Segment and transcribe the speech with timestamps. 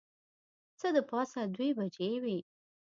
[0.79, 2.37] څه د پاسه دوې بجې وې.